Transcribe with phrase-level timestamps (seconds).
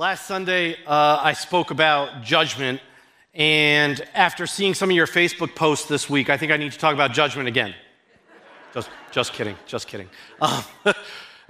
[0.00, 2.80] Last Sunday, uh, I spoke about judgment,
[3.34, 6.78] and after seeing some of your Facebook posts this week, I think I need to
[6.78, 7.74] talk about judgment again.
[8.72, 10.08] Just, just kidding, just kidding.
[10.40, 10.64] Um,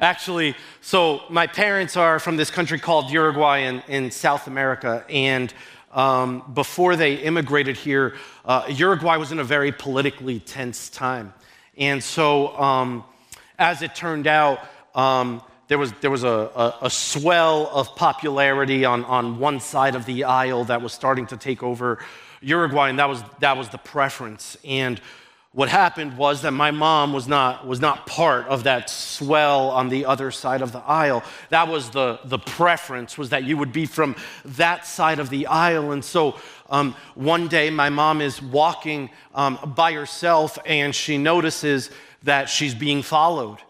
[0.00, 5.54] actually, so my parents are from this country called Uruguay in, in South America, and
[5.92, 11.32] um, before they immigrated here, uh, Uruguay was in a very politically tense time.
[11.78, 13.04] And so, um,
[13.60, 14.58] as it turned out,
[14.96, 15.40] um,
[15.70, 20.04] there was, there was a, a, a, swell of popularity on, on one side of
[20.04, 22.00] the aisle that was starting to take over
[22.40, 24.56] Uruguay, and that was, that was the preference.
[24.64, 25.00] And
[25.52, 29.90] what happened was that my mom was not, was not part of that swell on
[29.90, 31.22] the other side of the aisle.
[31.50, 35.46] That was the, the preference, was that you would be from that side of the
[35.46, 35.92] aisle.
[35.92, 41.90] And so um, one day my mom is walking um, by herself and she notices
[42.24, 43.60] that she's being followed.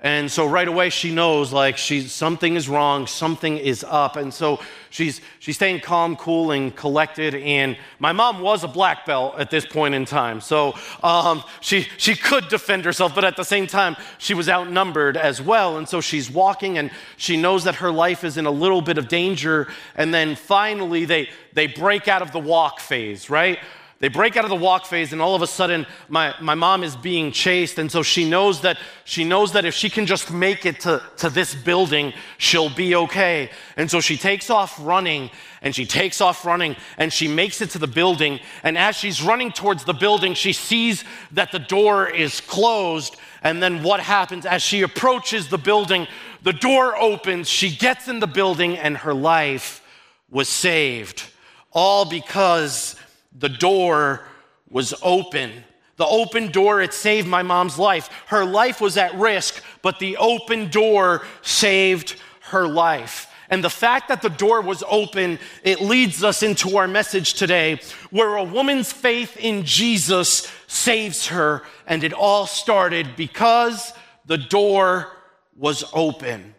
[0.00, 4.16] And so right away she knows like she's something is wrong, something is up.
[4.16, 4.60] And so
[4.90, 7.34] she's she's staying calm, cool, and collected.
[7.34, 10.42] And my mom was a black belt at this point in time.
[10.42, 15.16] So um, she she could defend herself, but at the same time, she was outnumbered
[15.16, 15.78] as well.
[15.78, 18.98] And so she's walking and she knows that her life is in a little bit
[18.98, 19.66] of danger.
[19.94, 23.58] And then finally they they break out of the walk phase, right?
[23.98, 26.84] They break out of the walk phase, and all of a sudden, my, my mom
[26.84, 27.78] is being chased.
[27.78, 31.02] And so she knows that she knows that if she can just make it to,
[31.16, 33.50] to this building, she'll be okay.
[33.74, 35.30] And so she takes off running,
[35.62, 38.38] and she takes off running, and she makes it to the building.
[38.62, 43.16] And as she's running towards the building, she sees that the door is closed.
[43.42, 46.06] And then what happens as she approaches the building?
[46.42, 49.82] The door opens, she gets in the building, and her life
[50.30, 51.22] was saved.
[51.72, 52.96] All because
[53.38, 54.26] the door
[54.68, 55.64] was open.
[55.96, 58.10] The open door, it saved my mom's life.
[58.26, 63.32] Her life was at risk, but the open door saved her life.
[63.48, 67.80] And the fact that the door was open, it leads us into our message today,
[68.10, 71.62] where a woman's faith in Jesus saves her.
[71.86, 73.92] And it all started because
[74.26, 75.12] the door
[75.56, 76.55] was open.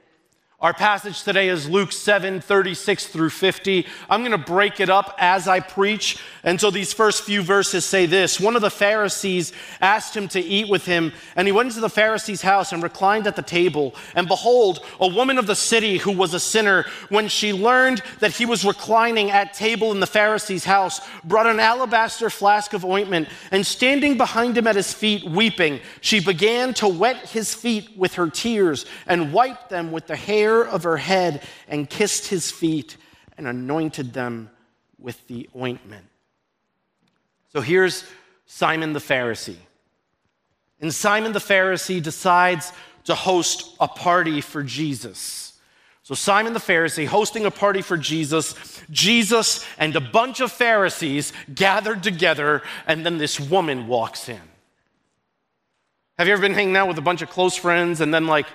[0.59, 3.85] Our passage today is Luke 7 36 through 50.
[4.09, 6.17] I'm going to break it up as I preach.
[6.43, 10.39] And so these first few verses say this One of the Pharisees asked him to
[10.39, 13.93] eat with him, and he went into the Pharisee's house and reclined at the table.
[14.15, 18.31] And behold, a woman of the city who was a sinner, when she learned that
[18.31, 23.29] he was reclining at table in the Pharisee's house, brought an alabaster flask of ointment,
[23.51, 28.15] and standing behind him at his feet, weeping, she began to wet his feet with
[28.15, 32.49] her tears and wiped them with the hair hair of her head and kissed his
[32.49, 32.97] feet
[33.37, 34.49] and anointed them
[34.99, 36.05] with the ointment.
[37.51, 38.05] So here's
[38.45, 39.57] Simon the Pharisee.
[40.79, 42.71] And Simon the Pharisee decides
[43.05, 45.53] to host a party for Jesus.
[46.03, 48.55] So, Simon the Pharisee hosting a party for Jesus,
[48.89, 54.39] Jesus and a bunch of Pharisees gathered together, and then this woman walks in.
[56.17, 58.47] Have you ever been hanging out with a bunch of close friends and then, like,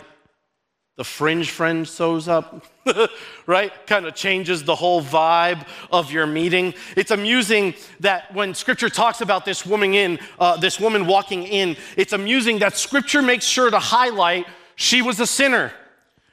[0.96, 2.66] the fringe friend shows up,
[3.46, 3.72] right?
[3.86, 6.74] Kind of changes the whole vibe of your meeting.
[6.96, 11.76] It's amusing that when Scripture talks about this woman in, uh, this woman walking in,
[11.96, 15.72] it's amusing that Scripture makes sure to highlight she was a sinner.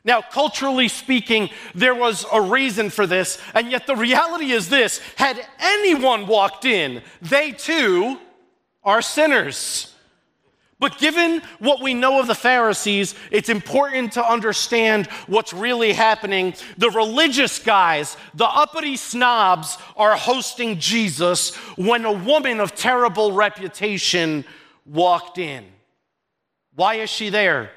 [0.03, 4.99] Now, culturally speaking, there was a reason for this, and yet the reality is this
[5.15, 8.17] had anyone walked in, they too
[8.83, 9.88] are sinners.
[10.79, 16.53] But given what we know of the Pharisees, it's important to understand what's really happening.
[16.77, 24.45] The religious guys, the uppity snobs, are hosting Jesus when a woman of terrible reputation
[24.85, 25.65] walked in.
[26.75, 27.71] Why is she there?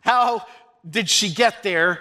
[0.00, 0.44] How
[0.88, 2.00] did she get there?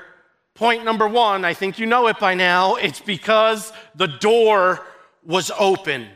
[0.54, 2.76] Point number one, I think you know it by now.
[2.76, 4.86] It's because the door
[5.24, 6.10] was open.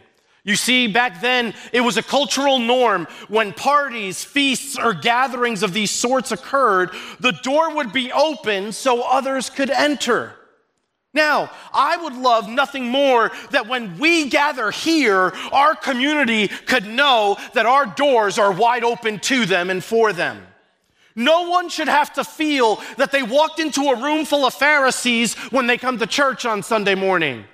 [0.46, 5.72] You see, back then, it was a cultural norm when parties, feasts, or gatherings of
[5.72, 6.90] these sorts occurred,
[7.22, 10.36] the door would be open so others could enter.
[11.14, 17.38] Now, I would love nothing more that when we gather here, our community could know
[17.54, 20.46] that our doors are wide open to them and for them.
[21.16, 25.36] No one should have to feel that they walked into a room full of Pharisees
[25.52, 27.46] when they come to church on Sunday morning.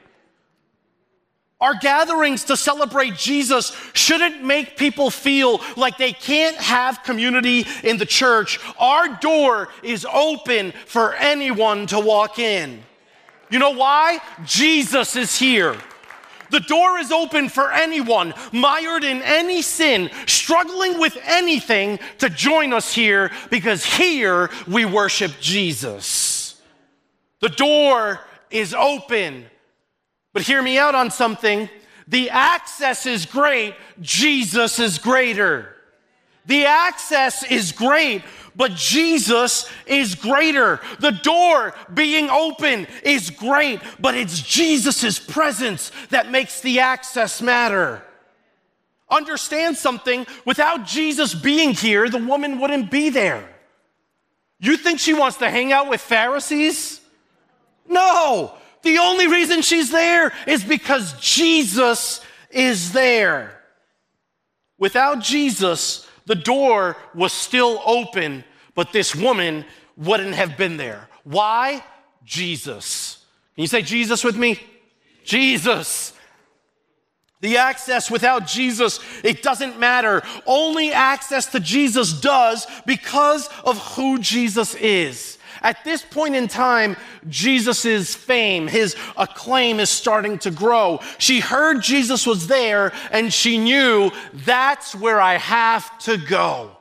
[1.62, 7.98] Our gatherings to celebrate Jesus shouldn't make people feel like they can't have community in
[7.98, 8.60] the church.
[8.80, 12.82] Our door is open for anyone to walk in.
[13.50, 14.20] You know why?
[14.46, 15.76] Jesus is here.
[16.50, 22.74] The door is open for anyone mired in any sin, struggling with anything to join
[22.74, 26.60] us here because here we worship Jesus.
[27.42, 28.20] The door
[28.50, 29.46] is open.
[30.40, 31.68] But hear me out on something.
[32.08, 35.76] The access is great, Jesus is greater.
[36.46, 38.24] The access is great,
[38.56, 40.80] but Jesus is greater.
[41.00, 48.02] The door being open is great, but it's Jesus' presence that makes the access matter.
[49.10, 53.46] Understand something without Jesus being here, the woman wouldn't be there.
[54.62, 57.02] You think she wants to hang out with Pharisees?
[57.90, 58.54] No.
[58.84, 63.62] The only reason she's there is because Jesus is there.
[64.78, 68.44] Without Jesus, the door was still open,
[68.76, 69.66] but this woman
[69.98, 71.10] wouldn't have been there.
[71.24, 71.84] Why?
[72.24, 73.26] Jesus.
[73.56, 74.60] Can you say Jesus with me?
[75.26, 76.14] Jesus.
[77.42, 80.24] The access without Jesus, it doesn't matter.
[80.46, 85.39] Only access to Jesus does because of who Jesus is.
[85.62, 86.96] At this point in time,
[87.28, 91.00] Jesus' fame, his acclaim is starting to grow.
[91.18, 96.78] She heard Jesus was there and she knew that's where I have to go.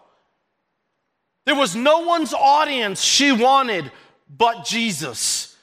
[1.45, 3.91] There was no one's audience she wanted
[4.29, 5.57] but Jesus.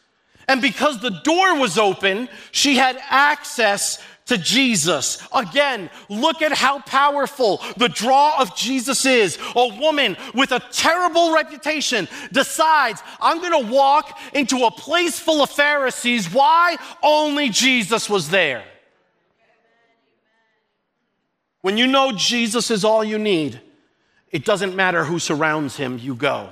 [0.47, 5.25] And because the door was open, she had access to Jesus.
[5.33, 9.37] Again, look at how powerful the draw of Jesus is.
[9.55, 15.43] A woman with a terrible reputation decides, I'm going to walk into a place full
[15.43, 16.33] of Pharisees.
[16.33, 16.77] Why?
[17.03, 18.63] Only Jesus was there.
[21.61, 23.59] When you know Jesus is all you need,
[24.31, 26.51] it doesn't matter who surrounds him, you go.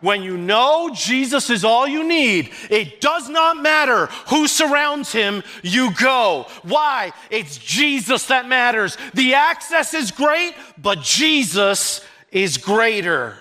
[0.00, 5.42] When you know Jesus is all you need, it does not matter who surrounds him,
[5.62, 6.46] you go.
[6.62, 7.12] Why?
[7.30, 8.96] It's Jesus that matters.
[9.14, 12.00] The access is great, but Jesus
[12.30, 13.36] is greater.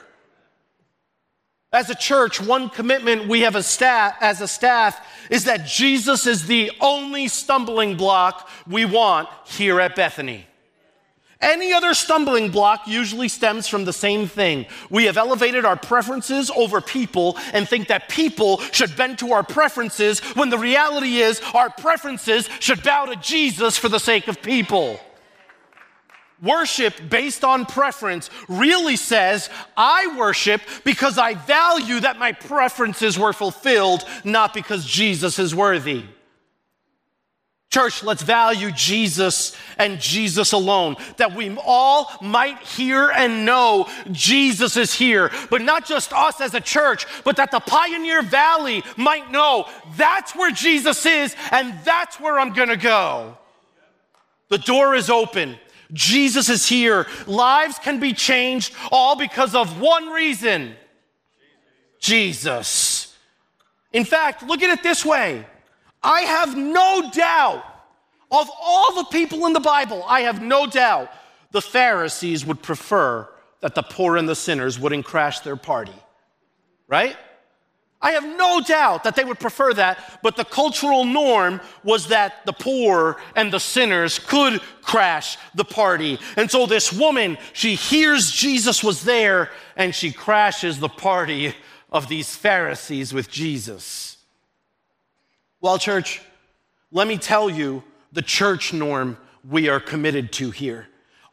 [1.72, 6.26] As a church, one commitment we have a staff, as a staff is that Jesus
[6.26, 10.47] is the only stumbling block we want here at Bethany.
[11.40, 14.66] Any other stumbling block usually stems from the same thing.
[14.90, 19.44] We have elevated our preferences over people and think that people should bend to our
[19.44, 24.42] preferences when the reality is our preferences should bow to Jesus for the sake of
[24.42, 25.00] people.
[26.42, 33.34] Worship based on preference really says, I worship because I value that my preferences were
[33.34, 36.04] fulfilled, not because Jesus is worthy.
[37.70, 44.78] Church, let's value Jesus and Jesus alone, that we all might hear and know Jesus
[44.78, 49.32] is here, but not just us as a church, but that the Pioneer Valley might
[49.32, 49.68] know
[49.98, 53.38] that's where Jesus is and that's where I'm gonna go.
[54.48, 55.58] The door is open.
[55.92, 57.06] Jesus is here.
[57.26, 60.74] Lives can be changed all because of one reason
[62.00, 63.14] Jesus.
[63.92, 65.46] In fact, look at it this way.
[66.04, 67.64] I have no doubt
[68.32, 71.10] of all the people in the Bible, I have no doubt
[71.52, 73.28] the Pharisees would prefer
[73.62, 75.96] that the poor and the sinners wouldn't crash their party.
[76.88, 77.18] Right?
[78.00, 82.46] I have no doubt that they would prefer that, but the cultural norm was that
[82.46, 86.20] the poor and the sinners could crash the party.
[86.36, 91.56] And so this woman, she hears Jesus was there and she crashes the party
[91.92, 94.17] of these Pharisees with Jesus.
[95.60, 96.22] Well, church,
[96.92, 100.88] let me tell you the church norm we are committed to here.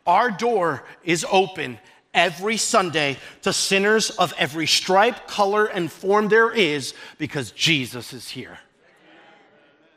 [0.06, 1.78] Our door is open
[2.14, 8.28] every Sunday to sinners of every stripe, color, and form there is because Jesus is
[8.28, 8.58] here.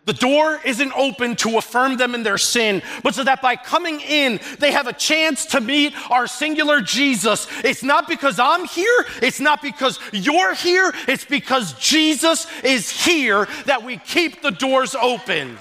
[0.07, 3.99] The door isn't open to affirm them in their sin, but so that by coming
[3.99, 7.45] in, they have a chance to meet our singular Jesus.
[7.65, 13.49] It's not because I'm here, it's not because you're here, it's because Jesus is here
[13.65, 15.57] that we keep the doors open.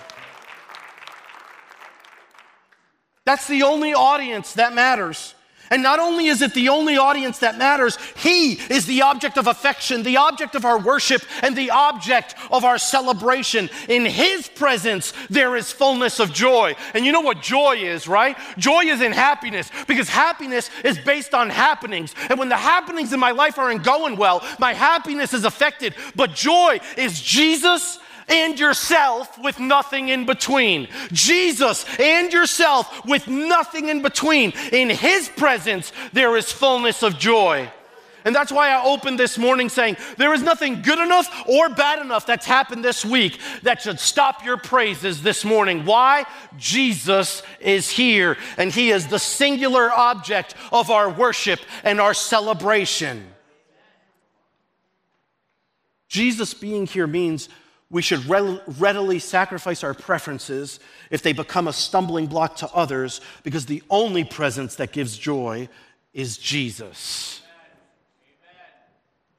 [3.25, 5.35] That's the only audience that matters.
[5.71, 9.47] And not only is it the only audience that matters, He is the object of
[9.47, 13.69] affection, the object of our worship, and the object of our celebration.
[13.89, 16.75] In His presence, there is fullness of joy.
[16.95, 18.37] And you know what joy is, right?
[18.59, 22.15] Joy is in happiness because happiness is based on happenings.
[22.29, 25.95] And when the happenings in my life aren't going well, my happiness is affected.
[26.15, 30.89] But joy is Jesus and yourself with nothing in between.
[31.13, 34.53] Jesus and yourself with nothing in between.
[34.73, 37.71] In His presence, there is fullness of joy.
[38.27, 42.01] And that's why I opened this morning saying, There is nothing good enough or bad
[42.01, 45.85] enough that's happened this week that should stop your praises this morning.
[45.85, 46.25] Why?
[46.59, 53.25] Jesus is here, and He is the singular object of our worship and our celebration.
[56.09, 57.49] Jesus being here means
[57.91, 63.67] we should readily sacrifice our preferences if they become a stumbling block to others because
[63.67, 65.69] the only presence that gives joy
[66.13, 67.43] is Jesus.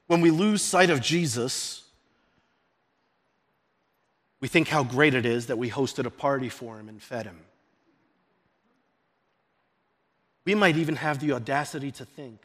[0.06, 1.82] When we lose sight of Jesus,
[4.40, 7.26] we think how great it is that we hosted a party for him and fed
[7.26, 7.40] him.
[10.46, 12.40] We might even have the audacity to think,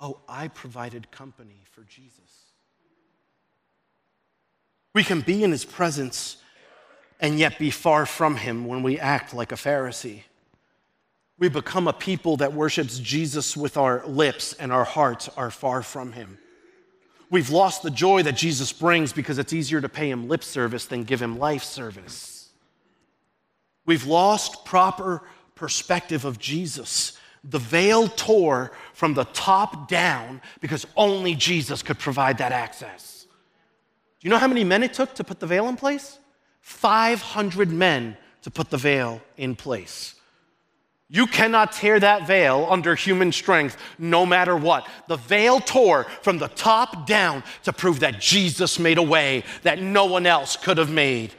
[0.00, 2.27] oh, I provided company for Jesus.
[4.98, 6.38] We can be in his presence
[7.20, 10.22] and yet be far from him when we act like a Pharisee.
[11.38, 15.82] We become a people that worships Jesus with our lips and our hearts are far
[15.82, 16.38] from him.
[17.30, 20.86] We've lost the joy that Jesus brings because it's easier to pay him lip service
[20.86, 22.48] than give him life service.
[23.86, 25.22] We've lost proper
[25.54, 27.16] perspective of Jesus.
[27.44, 33.17] The veil tore from the top down because only Jesus could provide that access.
[34.20, 36.18] Do you know how many men it took to put the veil in place?
[36.60, 40.14] 500 men to put the veil in place.
[41.10, 44.86] You cannot tear that veil under human strength no matter what.
[45.06, 49.80] The veil tore from the top down to prove that Jesus made a way that
[49.80, 51.32] no one else could have made.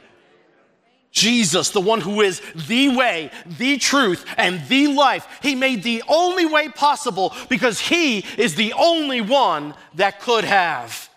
[1.12, 6.02] Jesus, the one who is the way, the truth, and the life, he made the
[6.08, 11.09] only way possible because he is the only one that could have.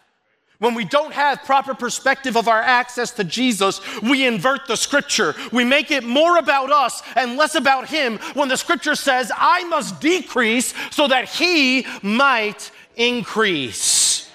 [0.63, 5.35] When we don't have proper perspective of our access to Jesus, we invert the scripture.
[5.51, 9.65] We make it more about us and less about him when the scripture says, I
[9.65, 14.31] must decrease so that he might increase.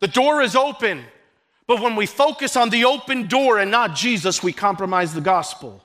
[0.00, 1.04] The door is open,
[1.66, 5.82] but when we focus on the open door and not Jesus, we compromise the gospel.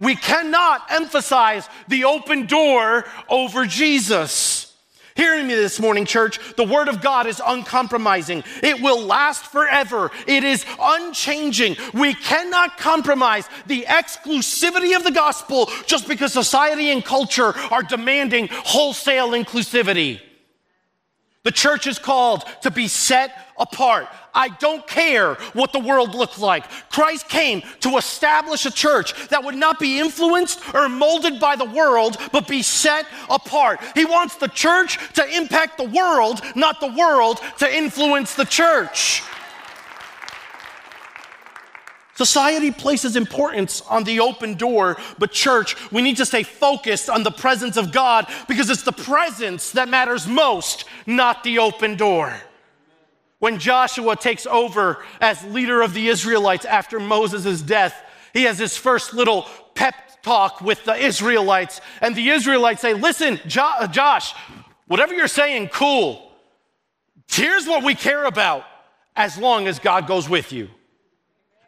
[0.00, 4.53] We cannot emphasize the open door over Jesus.
[5.16, 8.42] Hearing me this morning, church, the Word of God is uncompromising.
[8.64, 10.10] It will last forever.
[10.26, 11.76] It is unchanging.
[11.92, 18.48] We cannot compromise the exclusivity of the gospel just because society and culture are demanding
[18.50, 20.20] wholesale inclusivity.
[21.44, 24.08] The church is called to be set apart.
[24.34, 26.64] I don't care what the world looks like.
[26.90, 31.66] Christ came to establish a church that would not be influenced or molded by the
[31.66, 33.80] world, but be set apart.
[33.94, 39.22] He wants the church to impact the world, not the world to influence the church.
[42.16, 47.24] Society places importance on the open door, but church, we need to stay focused on
[47.24, 52.34] the presence of God because it's the presence that matters most, not the open door.
[53.40, 58.00] When Joshua takes over as leader of the Israelites after Moses' death,
[58.32, 63.40] he has his first little pep talk with the Israelites, and the Israelites say, Listen,
[63.46, 64.34] jo- uh, Josh,
[64.86, 66.32] whatever you're saying, cool.
[67.28, 68.64] Here's what we care about
[69.16, 70.68] as long as God goes with you.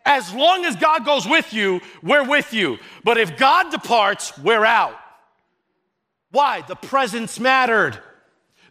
[0.06, 2.78] As long as God goes with you, we're with you.
[3.02, 4.94] But if God departs, we're out.
[6.30, 6.62] Why?
[6.62, 8.00] The presence mattered.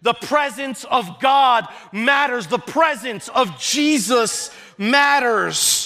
[0.02, 2.48] The presence of God matters.
[2.48, 5.85] The presence of Jesus matters.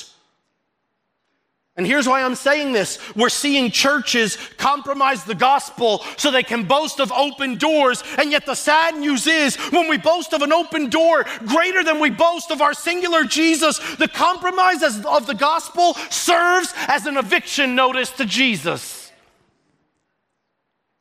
[1.79, 2.99] And here's why I'm saying this.
[3.15, 8.03] We're seeing churches compromise the gospel so they can boast of open doors.
[8.17, 12.01] And yet, the sad news is when we boast of an open door greater than
[12.01, 17.75] we boast of our singular Jesus, the compromise of the gospel serves as an eviction
[17.75, 18.98] notice to Jesus.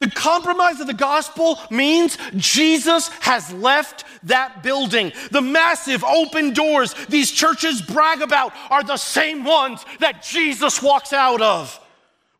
[0.09, 5.13] The compromise of the gospel means Jesus has left that building.
[5.31, 11.13] The massive open doors these churches brag about are the same ones that Jesus walks
[11.13, 11.79] out of.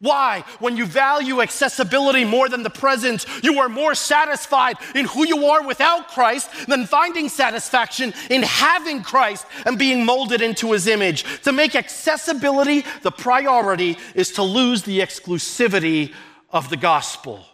[0.01, 0.45] Why?
[0.61, 5.45] When you value accessibility more than the presence, you are more satisfied in who you
[5.45, 11.25] are without Christ than finding satisfaction in having Christ and being molded into his image.
[11.43, 16.15] To make accessibility the priority is to lose the exclusivity
[16.51, 17.45] of the gospel.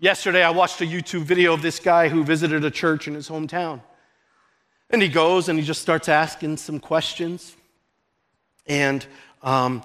[0.00, 3.28] Yesterday, I watched a YouTube video of this guy who visited a church in his
[3.28, 3.80] hometown.
[4.90, 7.56] And he goes and he just starts asking some questions.
[8.66, 9.04] And
[9.42, 9.82] um,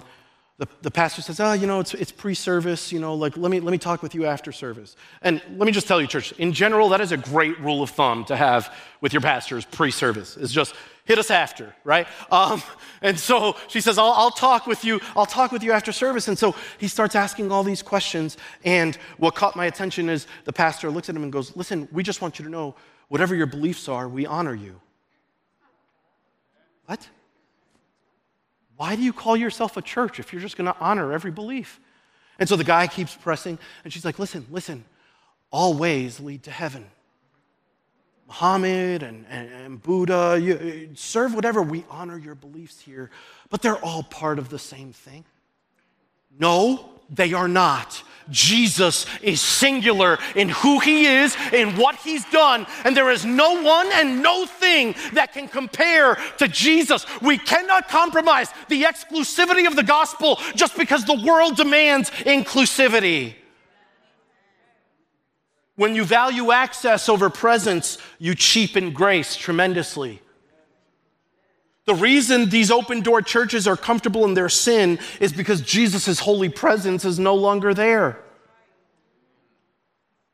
[0.58, 3.50] the, the pastor says, Oh, you know, it's, it's pre service, you know, like let
[3.50, 4.94] me, let me talk with you after service.
[5.20, 7.90] And let me just tell you, church, in general, that is a great rule of
[7.90, 10.36] thumb to have with your pastors pre service.
[10.36, 12.06] It's just hit us after, right?
[12.30, 12.62] Um,
[13.02, 16.28] and so she says, I'll, I'll, talk with you, I'll talk with you after service.
[16.28, 18.36] And so he starts asking all these questions.
[18.64, 22.02] And what caught my attention is the pastor looks at him and goes, Listen, we
[22.02, 22.74] just want you to know
[23.08, 24.80] whatever your beliefs are, we honor you.
[26.86, 27.06] What?
[28.76, 31.80] Why do you call yourself a church if you're just going to honor every belief?
[32.38, 34.84] And so the guy keeps pressing, and she's like, Listen, listen,
[35.50, 36.86] all ways lead to heaven.
[38.26, 41.62] Muhammad and, and, and Buddha, you, serve whatever.
[41.62, 43.10] We honor your beliefs here,
[43.50, 45.24] but they're all part of the same thing.
[46.38, 48.02] No, they are not.
[48.30, 53.60] Jesus is singular in who he is, in what he's done, and there is no
[53.62, 57.04] one and no thing that can compare to Jesus.
[57.20, 63.34] We cannot compromise the exclusivity of the gospel just because the world demands inclusivity.
[65.76, 70.20] When you value access over presence, you cheapen grace tremendously.
[71.86, 76.48] The reason these open door churches are comfortable in their sin is because Jesus' holy
[76.48, 78.20] presence is no longer there.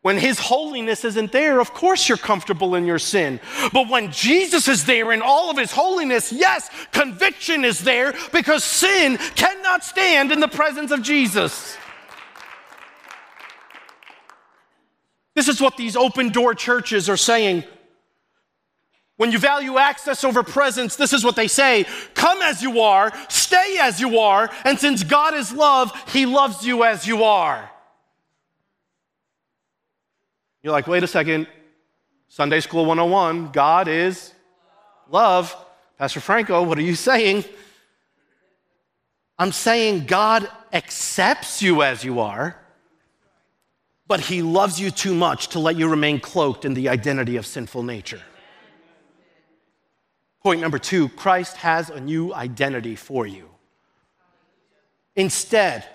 [0.03, 3.39] When his holiness isn't there, of course you're comfortable in your sin.
[3.73, 8.65] But when Jesus is there in all of his holiness, yes, conviction is there because
[8.65, 11.77] sin cannot stand in the presence of Jesus.
[15.41, 17.65] This is what these open door churches are saying.
[19.17, 23.11] When you value access over presence, this is what they say Come as you are,
[23.31, 27.71] stay as you are, and since God is love, He loves you as you are.
[30.63, 31.47] You're like, wait a second,
[32.29, 34.35] Sunday School 101, God is
[35.09, 35.57] love.
[35.97, 37.47] Pastor Franco, what are you saying?
[39.39, 42.61] I'm saying God accepts you as you are
[44.11, 47.47] but he loves you too much to let you remain cloaked in the identity of
[47.47, 48.21] sinful nature.
[50.43, 53.49] Point number two Christ has a new identity for you.
[55.15, 55.87] Instead,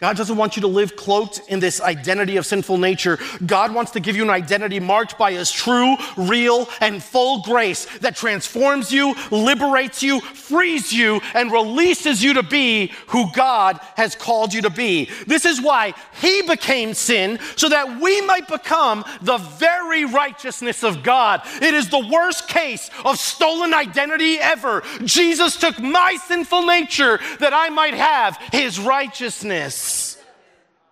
[0.00, 3.18] God doesn't want you to live cloaked in this identity of sinful nature.
[3.44, 7.84] God wants to give you an identity marked by His true, real, and full grace
[7.98, 14.16] that transforms you, liberates you, frees you, and releases you to be who God has
[14.16, 15.10] called you to be.
[15.26, 15.92] This is why
[16.22, 21.42] He became sin, so that we might become the very righteousness of God.
[21.60, 24.82] It is the worst case of stolen identity ever.
[25.04, 29.89] Jesus took my sinful nature that I might have His righteousness.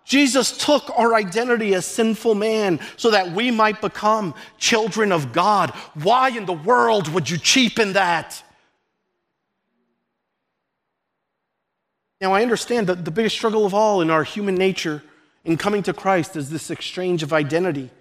[0.09, 5.69] Jesus took our identity as sinful man so that we might become children of God.
[5.93, 8.41] Why in the world would you cheapen that?
[12.19, 15.03] Now, I understand that the biggest struggle of all in our human nature
[15.45, 17.91] in coming to Christ is this exchange of identity.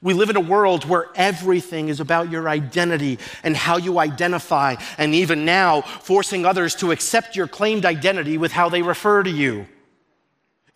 [0.00, 4.76] We live in a world where everything is about your identity and how you identify,
[4.96, 9.30] and even now, forcing others to accept your claimed identity with how they refer to
[9.30, 9.66] you.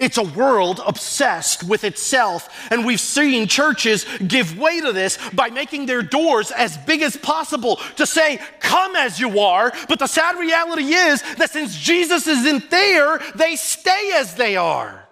[0.05, 5.49] It's a world obsessed with itself, and we've seen churches give way to this by
[5.49, 9.73] making their doors as big as possible to say, Come as you are.
[9.89, 15.09] But the sad reality is that since Jesus isn't there, they stay as they are.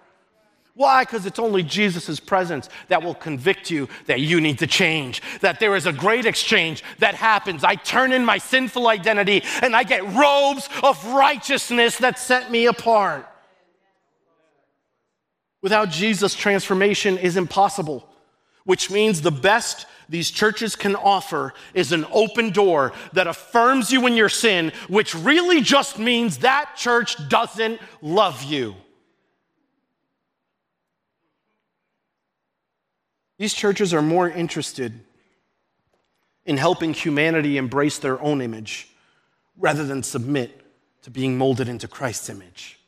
[0.75, 1.01] Why?
[1.01, 5.59] Because it's only Jesus' presence that will convict you that you need to change, that
[5.59, 7.63] there is a great exchange that happens.
[7.63, 12.67] I turn in my sinful identity and I get robes of righteousness that set me
[12.67, 13.27] apart.
[15.63, 18.07] Without Jesus, transformation is impossible,
[18.65, 24.05] which means the best these churches can offer is an open door that affirms you
[24.05, 28.75] in your sin, which really just means that church doesn't love you.
[33.37, 34.99] These churches are more interested
[36.45, 38.89] in helping humanity embrace their own image
[39.57, 40.61] rather than submit
[41.03, 42.79] to being molded into Christ's image.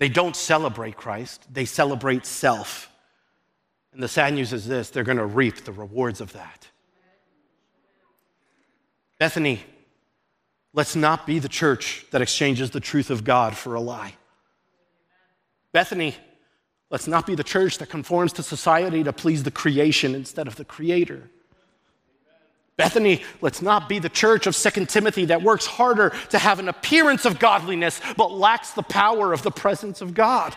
[0.00, 2.90] They don't celebrate Christ, they celebrate self.
[3.92, 6.66] And the sad news is this they're going to reap the rewards of that.
[9.18, 9.62] Bethany,
[10.72, 14.14] let's not be the church that exchanges the truth of God for a lie.
[15.72, 16.16] Bethany,
[16.88, 20.56] let's not be the church that conforms to society to please the creation instead of
[20.56, 21.30] the creator.
[22.80, 26.66] Bethany, let's not be the church of Second Timothy that works harder to have an
[26.66, 30.56] appearance of godliness but lacks the power of the presence of God.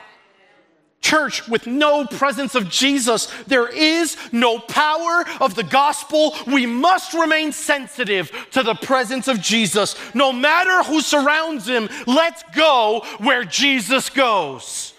[1.02, 6.34] Church, with no presence of Jesus, there is no power of the gospel.
[6.48, 9.98] We must remain sensitive to the presence of Jesus.
[10.16, 14.93] No matter who surrounds him, let's go where Jesus goes.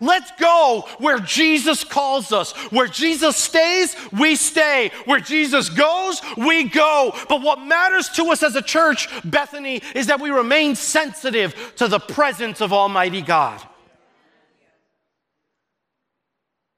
[0.00, 2.52] Let's go where Jesus calls us.
[2.72, 4.90] Where Jesus stays, we stay.
[5.04, 7.14] Where Jesus goes, we go.
[7.28, 11.86] But what matters to us as a church, Bethany, is that we remain sensitive to
[11.86, 13.60] the presence of Almighty God.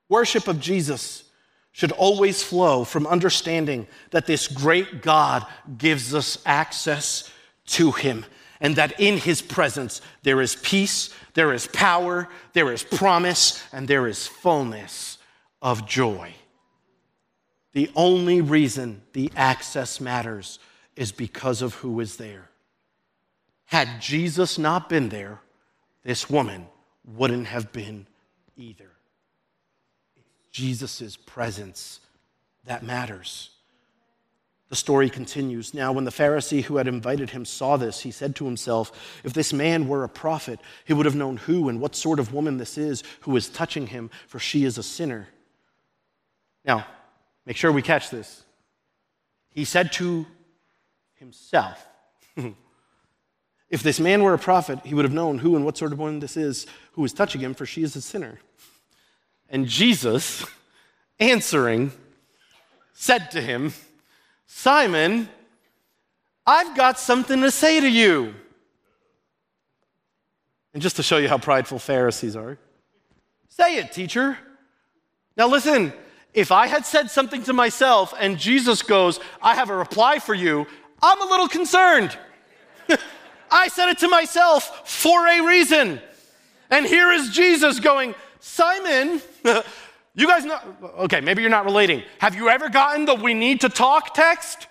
[0.09, 1.25] Worship of Jesus
[1.71, 5.47] should always flow from understanding that this great God
[5.79, 7.31] gives us access
[7.67, 8.27] to Him
[8.63, 13.89] and that in His presence there is peace there is power, there is promise, and
[13.89, 15.19] there is fullness
[15.61, 16.35] of joy.
[17.73, 20.59] The only reason the access matters
[20.95, 22.51] is because of who is there.
[23.65, 25.41] Had Jesus not been there,
[26.05, 26.67] this woman
[27.05, 28.07] wouldn't have been
[28.57, 28.91] either.
[30.17, 32.01] It's Jesus' presence
[32.65, 33.52] that matters.
[34.73, 35.75] The story continues.
[35.75, 39.35] Now, when the Pharisee who had invited him saw this, he said to himself, If
[39.35, 42.57] this man were a prophet, he would have known who and what sort of woman
[42.57, 45.29] this is who is touching him, for she is a sinner.
[46.65, 46.87] Now,
[47.45, 48.45] make sure we catch this.
[49.51, 50.25] He said to
[51.17, 51.87] himself,
[53.69, 55.99] If this man were a prophet, he would have known who and what sort of
[55.99, 58.39] woman this is who is touching him, for she is a sinner.
[59.51, 60.47] And Jesus,
[61.21, 61.93] answering,
[62.95, 63.75] said to him,
[64.47, 65.29] Simon,
[66.47, 68.35] I've got something to say to you.
[70.75, 72.59] And just to show you how prideful Pharisees are,
[73.49, 74.39] say it, teacher.
[75.37, 75.93] Now listen,
[76.35, 80.35] if I had said something to myself and Jesus goes, I have a reply for
[80.35, 80.67] you,
[81.03, 82.17] I'm a little concerned.
[83.51, 86.01] I said it to myself for a reason.
[86.71, 89.21] And here is Jesus going, Simon,
[90.15, 90.59] You guys know,
[90.99, 92.03] okay, maybe you're not relating.
[92.19, 94.67] Have you ever gotten the we need to talk text?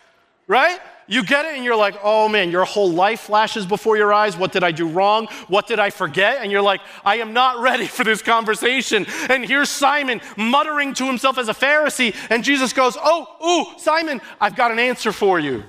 [0.48, 0.80] Right?
[1.08, 4.38] You get it and you're like, oh man, your whole life flashes before your eyes.
[4.38, 5.28] What did I do wrong?
[5.48, 6.38] What did I forget?
[6.42, 9.06] And you're like, I am not ready for this conversation.
[9.30, 14.22] And here's Simon muttering to himself as a Pharisee, and Jesus goes, oh, ooh, Simon,
[14.40, 15.64] I've got an answer for you.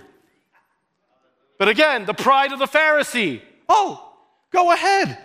[1.58, 3.40] But again, the pride of the Pharisee.
[3.68, 4.12] Oh,
[4.50, 5.18] go ahead.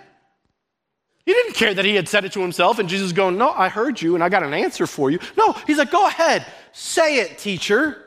[1.27, 3.67] He didn't care that he had said it to himself, and Jesus going, No, I
[3.67, 5.19] heard you and I got an answer for you.
[5.35, 8.01] No, he's like, Go ahead, say it, teacher.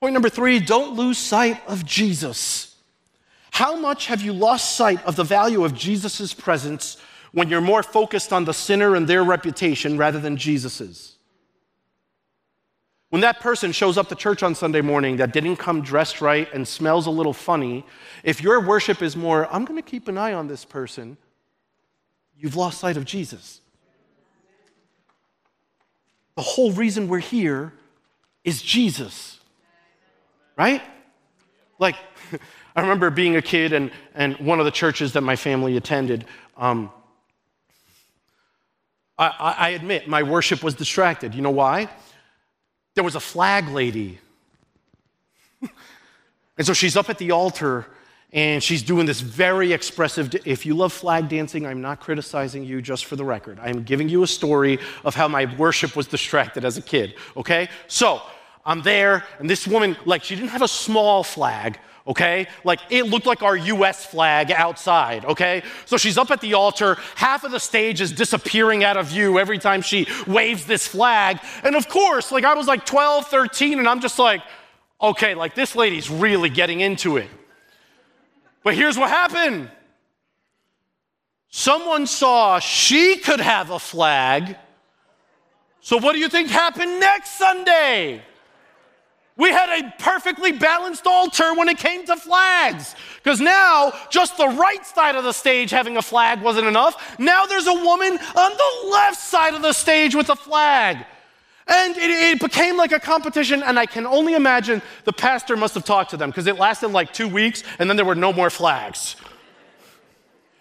[0.00, 2.74] Point number three don't lose sight of Jesus.
[3.50, 6.96] How much have you lost sight of the value of Jesus' presence
[7.32, 11.17] when you're more focused on the sinner and their reputation rather than Jesus's?
[13.10, 16.52] When that person shows up to church on Sunday morning that didn't come dressed right
[16.52, 17.86] and smells a little funny,
[18.22, 21.16] if your worship is more, I'm going to keep an eye on this person,
[22.36, 23.62] you've lost sight of Jesus.
[26.36, 27.72] The whole reason we're here
[28.44, 29.40] is Jesus,
[30.56, 30.82] right?
[31.78, 31.96] Like,
[32.76, 36.26] I remember being a kid and, and one of the churches that my family attended.
[36.56, 36.92] Um,
[39.18, 41.34] I, I admit my worship was distracted.
[41.34, 41.88] You know why?
[42.98, 44.18] There was a flag lady.
[45.62, 47.86] and so she's up at the altar
[48.32, 50.34] and she's doing this very expressive.
[50.44, 53.60] If you love flag dancing, I'm not criticizing you just for the record.
[53.62, 57.68] I'm giving you a story of how my worship was distracted as a kid, okay?
[57.86, 58.20] So
[58.66, 62.48] I'm there, and this woman, like, she didn't have a small flag, okay?
[62.64, 65.62] Like it looked like our US flag outside, okay?
[65.84, 69.38] So she's up at the altar, half of the stage is disappearing out of view
[69.38, 71.38] every time she waves this flag.
[71.62, 74.42] And of course, like I was like 12, 13, and I'm just like,
[75.00, 77.28] okay, like this lady's really getting into it.
[78.64, 79.70] But here's what happened
[81.50, 84.56] someone saw she could have a flag.
[85.80, 88.22] So, what do you think happened next Sunday?
[89.38, 92.96] We had a perfectly balanced altar when it came to flags.
[93.22, 97.18] Because now, just the right side of the stage having a flag wasn't enough.
[97.20, 101.06] Now there's a woman on the left side of the stage with a flag.
[101.68, 105.74] And it, it became like a competition, and I can only imagine the pastor must
[105.74, 108.32] have talked to them because it lasted like two weeks, and then there were no
[108.32, 109.14] more flags.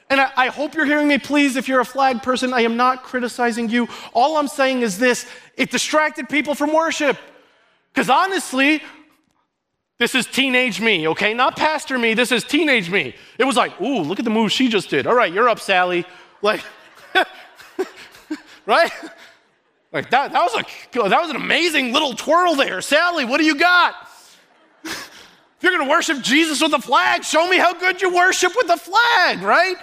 [0.10, 1.18] And I, I, hope you're hearing me.
[1.18, 3.88] Please, if you're a flag person, I am not criticizing you.
[4.14, 7.18] All I'm saying is this it distracted people from worship.
[7.98, 8.84] Because honestly,
[9.98, 11.34] this is teenage me, okay?
[11.34, 13.16] Not pastor me, this is teenage me.
[13.40, 15.08] It was like, ooh, look at the move she just did.
[15.08, 16.06] All right, you're up, Sally.
[16.44, 16.62] Like,
[18.68, 18.92] right?
[19.92, 22.82] Like that, that was a that was an amazing little twirl there.
[22.82, 23.96] Sally, what do you got?
[24.84, 28.70] if you're gonna worship Jesus with a flag, show me how good you worship with
[28.70, 29.76] a flag, right?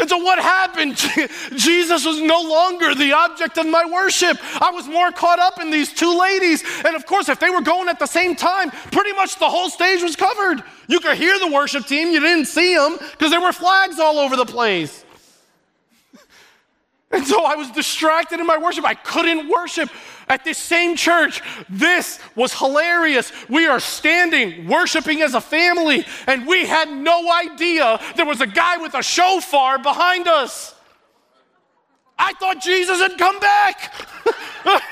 [0.00, 0.96] And so, what happened?
[1.56, 4.38] Jesus was no longer the object of my worship.
[4.62, 6.64] I was more caught up in these two ladies.
[6.86, 9.68] And of course, if they were going at the same time, pretty much the whole
[9.68, 10.64] stage was covered.
[10.88, 14.18] You could hear the worship team, you didn't see them because there were flags all
[14.18, 15.04] over the place.
[17.12, 18.84] And so I was distracted in my worship.
[18.84, 19.90] I couldn't worship
[20.30, 21.42] at this same church.
[21.68, 23.32] This was hilarious.
[23.48, 28.46] We are standing worshiping as a family, and we had no idea there was a
[28.46, 30.74] guy with a shofar behind us.
[32.16, 33.92] I thought Jesus had come back.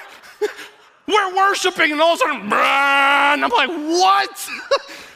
[1.06, 4.48] We're worshiping, and all of a sudden, and I'm like, what?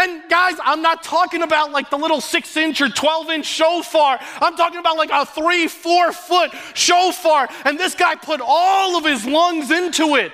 [0.00, 4.18] And guys, I'm not talking about like the little six inch or 12 inch shofar.
[4.40, 7.50] I'm talking about like a three, four foot shofar.
[7.66, 10.32] And this guy put all of his lungs into it.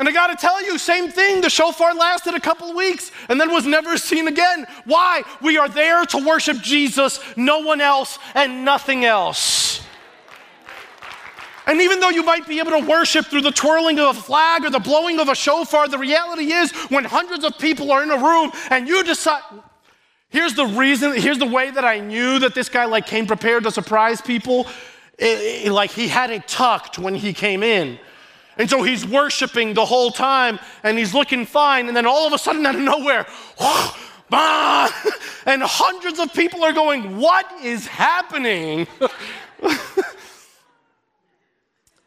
[0.00, 1.40] And I gotta tell you, same thing.
[1.40, 4.66] The shofar lasted a couple weeks and then was never seen again.
[4.86, 5.22] Why?
[5.40, 9.69] We are there to worship Jesus, no one else, and nothing else.
[11.66, 14.64] And even though you might be able to worship through the twirling of a flag
[14.64, 18.10] or the blowing of a shofar, the reality is when hundreds of people are in
[18.10, 19.42] a room and you decide,
[20.30, 23.64] here's the reason, here's the way that I knew that this guy like came prepared
[23.64, 24.66] to surprise people.
[25.18, 27.98] It, it, like he had it tucked when he came in.
[28.56, 31.88] And so he's worshiping the whole time and he's looking fine.
[31.88, 33.26] And then all of a sudden, out of nowhere,
[35.46, 38.86] and hundreds of people are going, What is happening?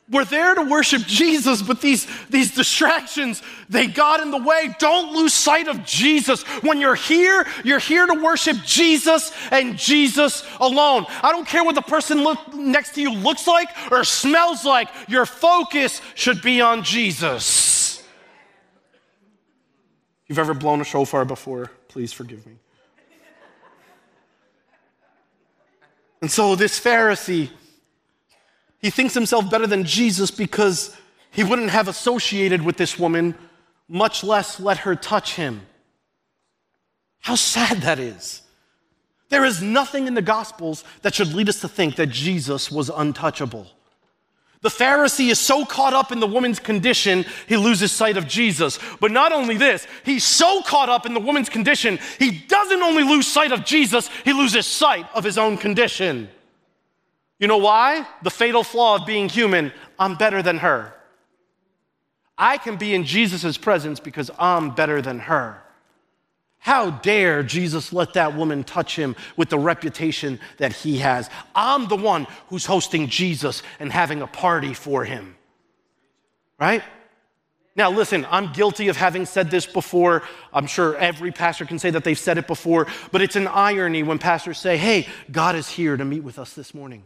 [0.10, 4.76] We're there to worship Jesus, but these, these distractions, they got in the way.
[4.78, 6.44] Don't lose sight of Jesus.
[6.62, 11.06] When you're here, you're here to worship Jesus and Jesus alone.
[11.24, 14.90] I don't care what the person look, next to you looks like or smells like,
[15.08, 18.04] your focus should be on Jesus.
[20.24, 22.54] If you've ever blown a shofar before, please forgive me.
[26.22, 27.50] And so this Pharisee,
[28.84, 30.96] he thinks himself better than Jesus because
[31.32, 33.34] he wouldn't have associated with this woman,
[33.88, 35.62] much less let her touch him.
[37.22, 38.42] How sad that is.
[39.30, 42.90] There is nothing in the Gospels that should lead us to think that Jesus was
[42.90, 43.68] untouchable.
[44.60, 48.80] The Pharisee is so caught up in the woman's condition, he loses sight of Jesus.
[49.00, 53.04] But not only this, he's so caught up in the woman's condition, he doesn't only
[53.04, 56.30] lose sight of Jesus, he loses sight of his own condition.
[57.40, 58.08] You know why?
[58.22, 60.94] The fatal flaw of being human I'm better than her.
[62.38, 65.62] I can be in Jesus' presence because I'm better than her.
[66.64, 71.30] How dare Jesus let that woman touch him with the reputation that he has?
[71.54, 75.36] I'm the one who's hosting Jesus and having a party for him.
[76.58, 76.82] Right?
[77.76, 80.24] Now, listen, I'm guilty of having said this before.
[80.54, 84.04] I'm sure every pastor can say that they've said it before, but it's an irony
[84.04, 87.04] when pastors say, Hey, God is here to meet with us this morning.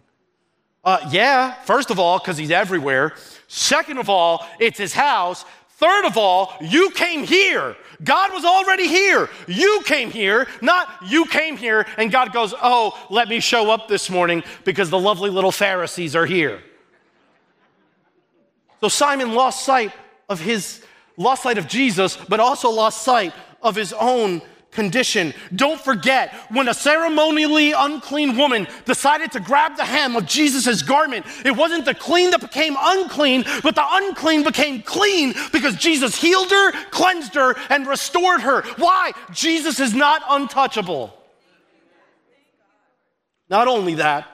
[0.83, 3.13] Uh, yeah, first of all, because he's everywhere.
[3.47, 5.43] Second of all, it's his house.
[5.77, 7.75] Third of all, you came here.
[8.03, 9.29] God was already here.
[9.47, 13.87] You came here, not you came here, and God goes, Oh, let me show up
[13.87, 16.61] this morning because the lovely little Pharisees are here.
[18.81, 19.91] So Simon lost sight
[20.29, 20.83] of his,
[21.15, 24.41] lost sight of Jesus, but also lost sight of his own
[24.77, 25.33] condition.
[25.55, 31.25] Don't forget, when a ceremonially unclean woman decided to grab the hem of Jesus' garment,
[31.43, 36.51] it wasn't the clean that became unclean, but the unclean became clean because Jesus healed
[36.51, 38.61] her, cleansed her, and restored her.
[38.77, 39.13] Why?
[39.31, 41.11] Jesus is not untouchable.
[43.49, 44.27] Not only that,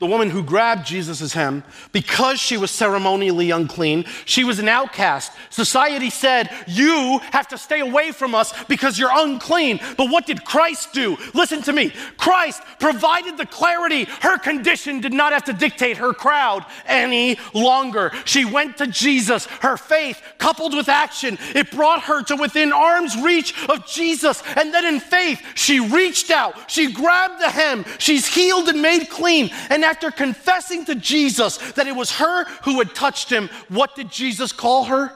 [0.00, 5.30] the woman who grabbed Jesus' hem, because she was ceremonially unclean, she was an outcast.
[5.50, 9.78] Society said, You have to stay away from us because you're unclean.
[9.96, 11.16] But what did Christ do?
[11.32, 11.90] Listen to me.
[12.16, 14.04] Christ provided the clarity.
[14.20, 18.10] Her condition did not have to dictate her crowd any longer.
[18.24, 19.46] She went to Jesus.
[19.46, 24.42] Her faith, coupled with action, it brought her to within arm's reach of Jesus.
[24.56, 26.68] And then in faith, she reached out.
[26.68, 27.84] She grabbed the hem.
[27.98, 29.50] She's healed and made clean.
[29.70, 34.10] And after confessing to Jesus that it was her who had touched him, what did
[34.10, 35.12] Jesus call her?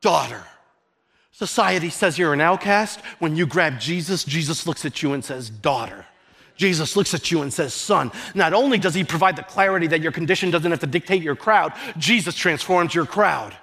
[0.00, 0.42] Daughter.
[1.30, 3.00] Society says you're an outcast.
[3.18, 6.06] When you grab Jesus, Jesus looks at you and says, Daughter.
[6.56, 8.12] Jesus looks at you and says, Son.
[8.34, 11.34] Not only does he provide the clarity that your condition doesn't have to dictate your
[11.34, 13.56] crowd, Jesus transforms your crowd.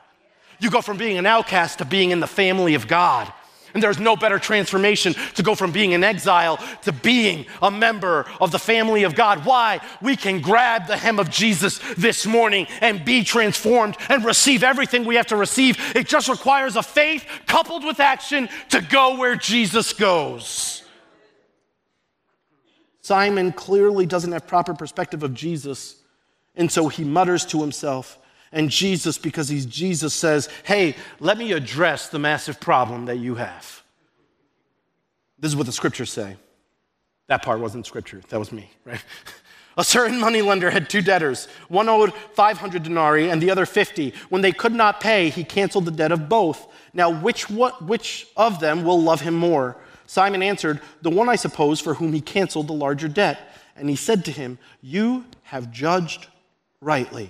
[0.60, 3.32] You go from being an outcast to being in the family of God.
[3.74, 8.26] And there's no better transformation to go from being an exile to being a member
[8.42, 9.46] of the family of God.
[9.46, 9.80] Why?
[10.02, 15.06] We can grab the hem of Jesus this morning and be transformed and receive everything
[15.06, 15.78] we have to receive.
[15.96, 20.84] It just requires a faith coupled with action to go where Jesus goes.
[23.02, 25.96] Simon clearly doesn't have proper perspective of Jesus,
[26.56, 28.20] and so he mutters to himself,
[28.52, 33.36] and Jesus, because he's Jesus, says, Hey, let me address the massive problem that you
[33.36, 33.84] have.
[35.38, 36.36] This is what the scriptures say.
[37.28, 39.04] That part wasn't scripture, that was me, right?
[39.78, 41.48] A certain moneylender had two debtors.
[41.70, 44.14] One owed 500 denarii and the other 50.
[44.28, 46.68] When they could not pay, he canceled the debt of both.
[46.94, 49.78] Now, which, what, which of them will love him more?
[50.06, 53.40] Simon answered, The one, I suppose, for whom he canceled the larger debt.
[53.78, 56.28] And he said to him, You have judged
[56.82, 57.30] rightly.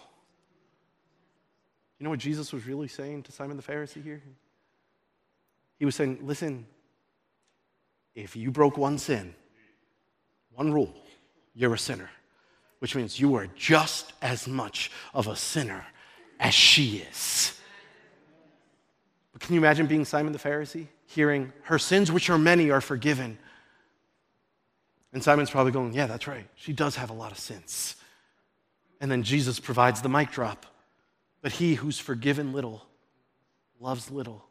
[2.01, 4.23] You know what Jesus was really saying to Simon the Pharisee here?
[5.77, 6.65] He was saying, Listen,
[8.15, 9.35] if you broke one sin,
[10.55, 10.91] one rule,
[11.53, 12.09] you're a sinner,
[12.79, 15.85] which means you are just as much of a sinner
[16.39, 17.55] as she is.
[19.31, 22.81] But can you imagine being Simon the Pharisee, hearing her sins, which are many, are
[22.81, 23.37] forgiven?
[25.13, 26.47] And Simon's probably going, Yeah, that's right.
[26.55, 27.95] She does have a lot of sins.
[28.99, 30.65] And then Jesus provides the mic drop.
[31.41, 32.85] But he who's forgiven little
[33.79, 34.45] loves little.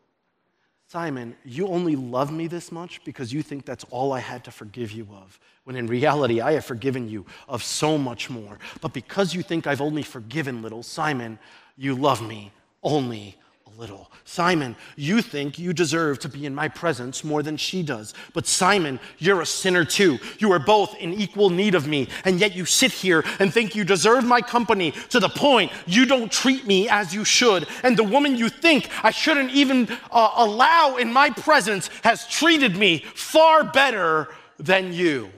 [0.89, 4.51] Simon, you only love me this much because you think that's all I had to
[4.51, 8.59] forgive you of, when in reality, I have forgiven you of so much more.
[8.81, 11.39] But because you think I've only forgiven little, Simon,
[11.77, 12.51] you love me
[12.83, 13.37] only
[13.77, 14.11] little.
[14.25, 18.15] Simon, you think you deserve to be in my presence more than she does.
[18.33, 20.19] But Simon, you're a sinner too.
[20.39, 23.75] You are both in equal need of me, and yet you sit here and think
[23.75, 27.67] you deserve my company to the point you don't treat me as you should.
[27.83, 32.77] And the woman you think I shouldn't even uh, allow in my presence has treated
[32.77, 34.29] me far better
[34.59, 35.31] than you.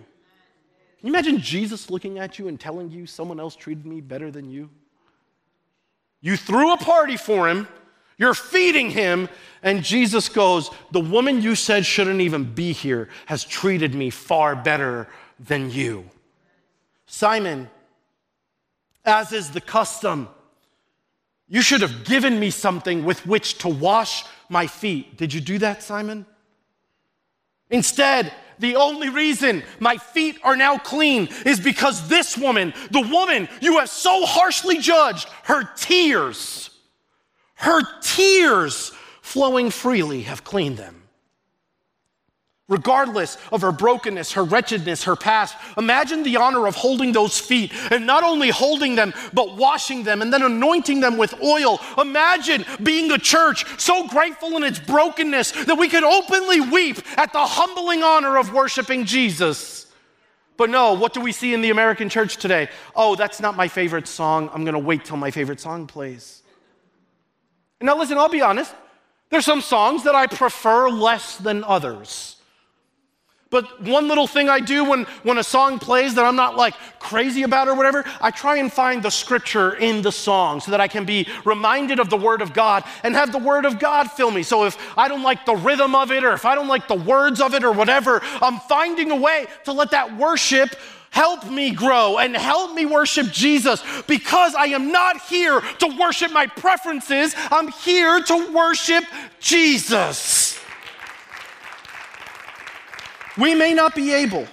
[0.99, 4.31] Can you imagine Jesus looking at you and telling you someone else treated me better
[4.31, 4.71] than you?
[6.21, 7.67] You threw a party for him
[8.23, 9.29] you're feeding him,
[9.65, 14.55] and Jesus goes, The woman you said shouldn't even be here has treated me far
[14.55, 15.09] better
[15.41, 16.09] than you.
[17.05, 17.69] Simon,
[19.05, 20.29] as is the custom,
[21.49, 25.17] you should have given me something with which to wash my feet.
[25.17, 26.25] Did you do that, Simon?
[27.71, 33.49] Instead, the only reason my feet are now clean is because this woman, the woman
[33.61, 36.69] you have so harshly judged, her tears
[37.63, 41.03] her tears flowing freely have cleaned them.
[42.69, 47.73] Regardless of her brokenness, her wretchedness, her past, imagine the honor of holding those feet
[47.91, 51.81] and not only holding them, but washing them and then anointing them with oil.
[51.99, 57.33] Imagine being a church so grateful in its brokenness that we could openly weep at
[57.33, 59.87] the humbling honor of worshiping Jesus.
[60.57, 62.69] But no, what do we see in the American church today?
[62.97, 64.51] Oh, that's not my favorite song.
[64.53, 66.43] I'm going to wait till my favorite song plays.
[67.83, 68.75] Now, listen, I'll be honest.
[69.31, 72.37] There's some songs that I prefer less than others.
[73.53, 76.75] But one little thing I do when, when a song plays that I'm not like
[76.99, 80.81] crazy about or whatever, I try and find the scripture in the song so that
[80.81, 84.11] I can be reminded of the Word of God and have the Word of God
[84.11, 84.43] fill me.
[84.43, 86.95] So if I don't like the rhythm of it or if I don't like the
[86.95, 90.75] words of it or whatever, I'm finding a way to let that worship
[91.13, 96.33] Help me grow and help me worship Jesus because I am not here to worship
[96.33, 97.35] my preferences.
[97.51, 99.05] I'm here to worship
[99.39, 100.59] Jesus.
[103.37, 104.47] We may not be able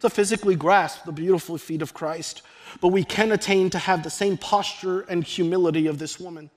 [0.00, 2.42] to physically grasp the beautiful feet of Christ,
[2.82, 6.50] but we can attain to have the same posture and humility of this woman.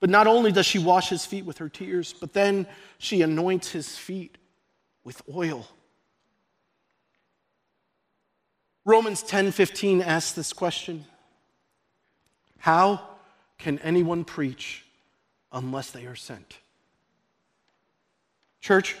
[0.00, 2.66] But not only does she wash his feet with her tears, but then
[2.98, 4.36] she anoints his feet
[5.02, 5.66] with oil.
[8.84, 11.06] Romans 10:15 asks this question.
[12.58, 13.08] How
[13.58, 14.84] can anyone preach
[15.52, 16.58] unless they are sent?
[18.60, 18.96] Church,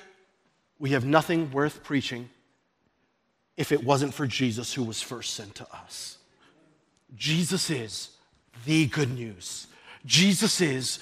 [0.78, 2.28] we have nothing worth preaching
[3.56, 6.18] if it wasn't for Jesus who was first sent to us.
[7.14, 8.10] Jesus is
[8.64, 9.66] the good news.
[10.04, 10.98] Jesus is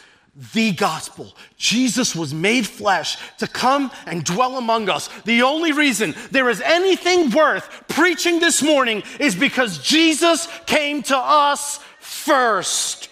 [0.55, 1.35] the gospel.
[1.57, 5.09] Jesus was made flesh to come and dwell among us.
[5.25, 11.17] The only reason there is anything worth preaching this morning is because Jesus came to
[11.17, 13.09] us first.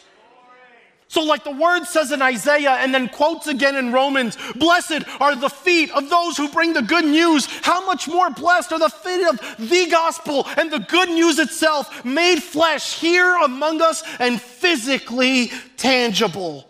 [1.11, 5.35] So, like the word says in Isaiah and then quotes again in Romans, blessed are
[5.35, 7.46] the feet of those who bring the good news.
[7.62, 12.04] How much more blessed are the feet of the gospel and the good news itself
[12.04, 16.68] made flesh here among us and physically tangible.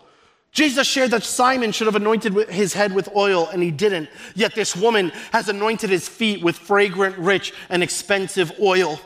[0.51, 4.09] Jesus shared that Simon should have anointed his head with oil, and he didn't.
[4.35, 8.99] Yet this woman has anointed his feet with fragrant, rich, and expensive oil.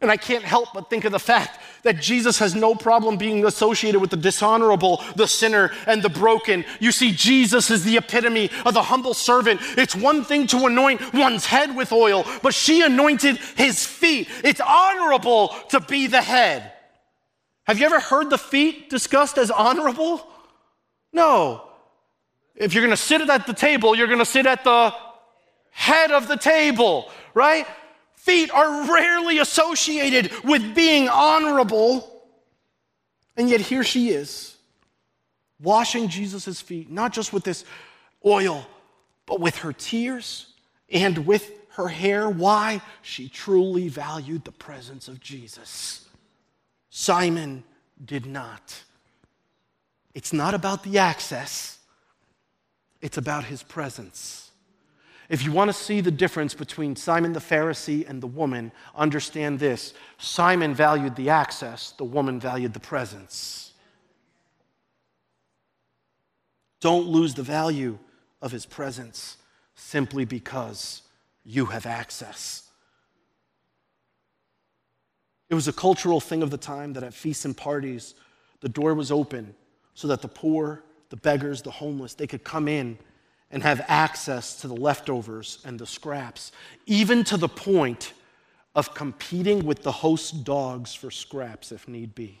[0.00, 3.44] And I can't help but think of the fact that Jesus has no problem being
[3.44, 6.64] associated with the dishonorable, the sinner, and the broken.
[6.80, 9.60] You see, Jesus is the epitome of the humble servant.
[9.76, 14.28] It's one thing to anoint one's head with oil, but she anointed his feet.
[14.42, 16.71] It's honorable to be the head.
[17.64, 20.26] Have you ever heard the feet discussed as honorable?
[21.12, 21.68] No.
[22.56, 24.94] If you're going to sit at the table, you're going to sit at the
[25.70, 27.66] head of the table, right?
[28.16, 32.22] Feet are rarely associated with being honorable.
[33.36, 34.56] And yet here she is,
[35.60, 37.64] washing Jesus' feet, not just with this
[38.24, 38.66] oil,
[39.26, 40.52] but with her tears
[40.90, 42.28] and with her hair.
[42.28, 42.82] Why?
[43.00, 46.06] She truly valued the presence of Jesus.
[46.94, 47.64] Simon
[48.04, 48.82] did not.
[50.12, 51.78] It's not about the access,
[53.00, 54.50] it's about his presence.
[55.30, 59.58] If you want to see the difference between Simon the Pharisee and the woman, understand
[59.58, 63.72] this Simon valued the access, the woman valued the presence.
[66.82, 67.98] Don't lose the value
[68.42, 69.38] of his presence
[69.74, 71.00] simply because
[71.42, 72.64] you have access.
[75.52, 78.14] It was a cultural thing of the time that at feasts and parties,
[78.60, 79.54] the door was open
[79.92, 82.96] so that the poor, the beggars, the homeless, they could come in
[83.50, 86.52] and have access to the leftovers and the scraps,
[86.86, 88.14] even to the point
[88.74, 92.40] of competing with the host dogs for scraps if need be.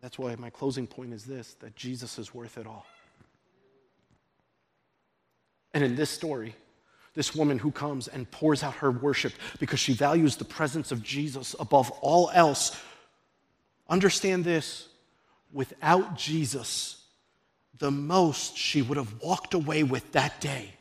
[0.00, 2.86] That's why my closing point is this that Jesus is worth it all.
[5.74, 6.54] And in this story,
[7.14, 11.02] this woman who comes and pours out her worship because she values the presence of
[11.02, 12.80] Jesus above all else,
[13.88, 14.88] understand this
[15.52, 17.04] without Jesus,
[17.78, 20.74] the most she would have walked away with that day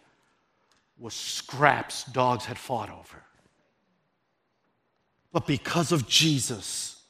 [0.97, 3.23] was scraps dogs had fought over.
[5.33, 7.01] But because of Jesus,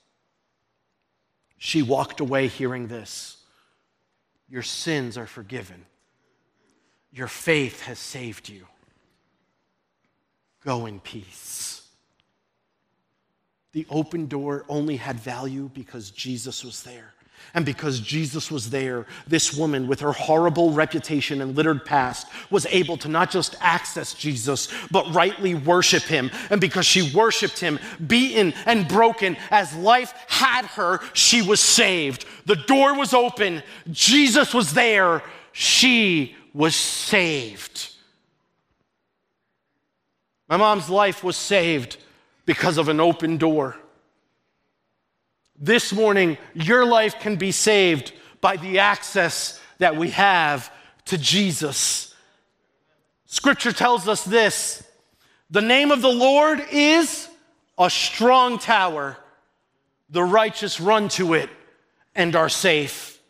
[1.58, 3.38] she walked away hearing this
[4.50, 5.86] Your sins are forgiven,
[7.12, 8.66] your faith has saved you.
[10.64, 11.88] Go in peace.
[13.74, 17.14] The open door only had value because Jesus was there.
[17.54, 22.66] And because Jesus was there, this woman, with her horrible reputation and littered past, was
[22.68, 26.32] able to not just access Jesus, but rightly worship him.
[26.50, 32.26] And because she worshiped him, beaten and broken as life had her, she was saved.
[32.46, 37.91] The door was open, Jesus was there, she was saved.
[40.52, 41.96] My mom's life was saved
[42.46, 43.78] because of an open door.
[45.58, 50.70] This morning, your life can be saved by the access that we have
[51.06, 52.14] to Jesus.
[53.28, 54.84] Scripture tells us this
[55.50, 57.30] the name of the Lord is
[57.78, 59.16] a strong tower.
[60.10, 61.50] The righteous run to it
[62.14, 63.22] and are safe.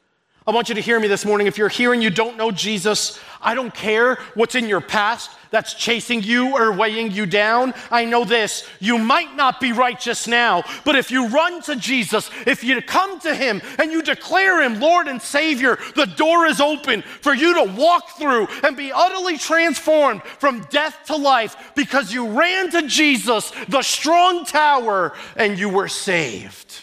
[0.47, 1.45] I want you to hear me this morning.
[1.45, 5.31] If you're here and you don't know Jesus, I don't care what's in your past
[5.51, 7.73] that's chasing you or weighing you down.
[7.91, 12.31] I know this you might not be righteous now, but if you run to Jesus,
[12.47, 16.61] if you come to Him and you declare Him Lord and Savior, the door is
[16.61, 22.13] open for you to walk through and be utterly transformed from death to life because
[22.13, 26.81] you ran to Jesus, the strong tower, and you were saved.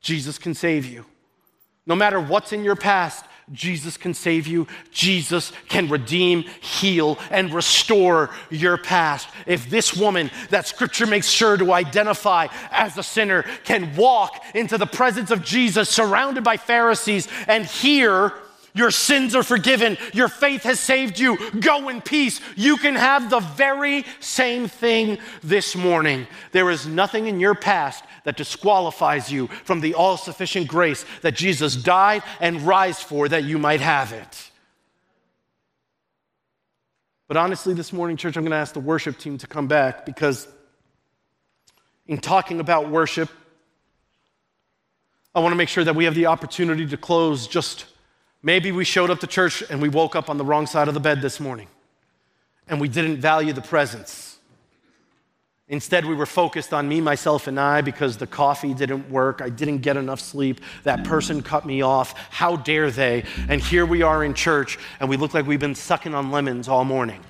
[0.00, 1.04] Jesus can save you.
[1.86, 4.66] No matter what's in your past, Jesus can save you.
[4.90, 9.28] Jesus can redeem, heal, and restore your past.
[9.46, 14.78] If this woman that scripture makes sure to identify as a sinner can walk into
[14.78, 18.32] the presence of Jesus surrounded by Pharisees and hear,
[18.76, 19.96] your sins are forgiven.
[20.12, 21.38] Your faith has saved you.
[21.58, 22.40] Go in peace.
[22.54, 26.26] You can have the very same thing this morning.
[26.52, 31.34] There is nothing in your past that disqualifies you from the all sufficient grace that
[31.34, 34.50] Jesus died and rise for that you might have it.
[37.28, 40.06] But honestly, this morning, church, I'm going to ask the worship team to come back
[40.06, 40.46] because
[42.06, 43.30] in talking about worship,
[45.34, 47.86] I want to make sure that we have the opportunity to close just
[48.42, 50.94] Maybe we showed up to church and we woke up on the wrong side of
[50.94, 51.68] the bed this morning
[52.68, 54.38] and we didn't value the presence.
[55.68, 59.42] Instead, we were focused on me, myself, and I because the coffee didn't work.
[59.42, 60.60] I didn't get enough sleep.
[60.84, 62.14] That person cut me off.
[62.30, 63.24] How dare they?
[63.48, 66.68] And here we are in church and we look like we've been sucking on lemons
[66.68, 67.20] all morning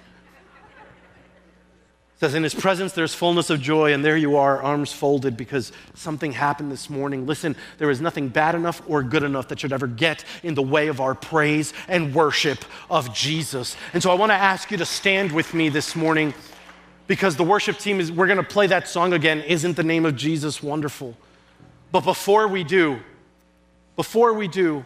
[2.18, 5.72] says, In his presence there's fullness of joy, and there you are, arms folded, because
[5.94, 7.26] something happened this morning.
[7.26, 10.62] Listen, there is nothing bad enough or good enough that should ever get in the
[10.62, 13.76] way of our praise and worship of Jesus.
[13.92, 16.34] And so I want to ask you to stand with me this morning
[17.06, 20.04] because the worship team is, we're going to play that song again, Isn't the Name
[20.04, 21.16] of Jesus Wonderful?
[21.92, 22.98] But before we do,
[23.94, 24.84] before we do,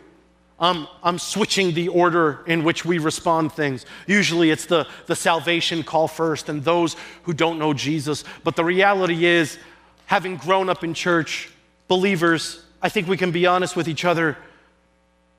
[0.60, 3.86] um, I'm switching the order in which we respond things.
[4.06, 8.24] Usually it's the, the salvation call first and those who don't know Jesus.
[8.44, 9.58] But the reality is,
[10.04, 11.48] having grown up in church,
[11.88, 14.36] believers, I think we can be honest with each other.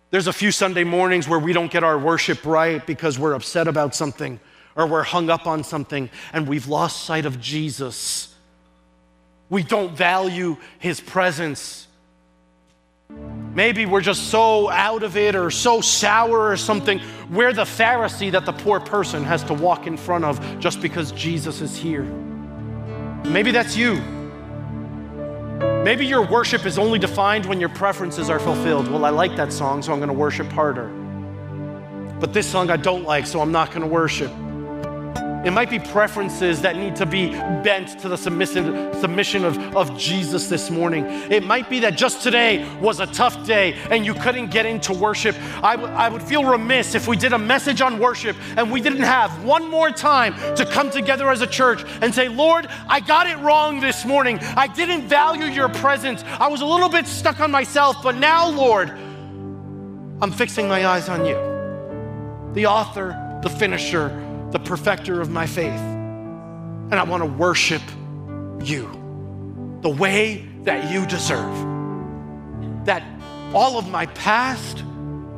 [0.09, 3.67] There's a few Sunday mornings where we don't get our worship right because we're upset
[3.67, 4.39] about something
[4.75, 8.33] or we're hung up on something and we've lost sight of Jesus.
[9.49, 11.87] We don't value his presence.
[13.53, 17.01] Maybe we're just so out of it or so sour or something.
[17.29, 21.11] We're the Pharisee that the poor person has to walk in front of just because
[21.11, 22.03] Jesus is here.
[23.25, 23.95] Maybe that's you.
[25.83, 28.89] Maybe your worship is only defined when your preferences are fulfilled.
[28.89, 30.87] Well, I like that song, so I'm going to worship harder.
[32.19, 34.31] But this song I don't like, so I'm not going to worship.
[35.43, 39.97] It might be preferences that need to be bent to the submissive, submission of, of
[39.97, 41.03] Jesus this morning.
[41.31, 44.93] It might be that just today was a tough day and you couldn't get into
[44.93, 45.35] worship.
[45.63, 48.81] I, w- I would feel remiss if we did a message on worship and we
[48.81, 52.99] didn't have one more time to come together as a church and say, Lord, I
[52.99, 54.37] got it wrong this morning.
[54.39, 56.23] I didn't value your presence.
[56.23, 61.09] I was a little bit stuck on myself, but now, Lord, I'm fixing my eyes
[61.09, 65.79] on you, the author, the finisher the perfecter of my faith.
[65.79, 67.81] And I want to worship
[68.61, 68.89] you
[69.81, 71.55] the way that you deserve.
[72.85, 73.03] That
[73.53, 74.83] all of my past,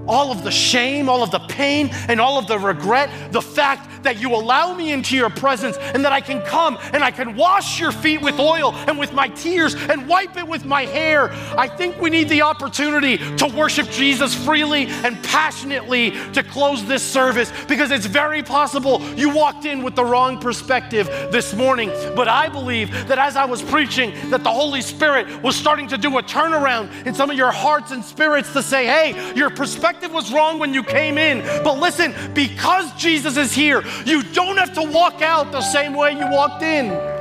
[0.08, 3.90] all of the shame, all of the pain, and all of the regret, the fact
[4.04, 7.36] that you allow me into your presence and that I can come and I can
[7.36, 11.32] wash your feet with oil and with my tears and wipe it with my hair.
[11.58, 17.04] I think we need the opportunity to worship Jesus freely and passionately to close this
[17.04, 21.90] service because it's very possible you walked in with the wrong perspective this morning.
[22.16, 25.98] But I believe that as I was preaching, that the Holy Spirit was starting to
[25.98, 30.12] do a turnaround in some of your hearts and spirits to say, hey, your perspective
[30.12, 31.40] was wrong when you came in.
[31.64, 36.12] But listen, because Jesus is here, you don't have to walk out the same way
[36.12, 37.14] you walked in.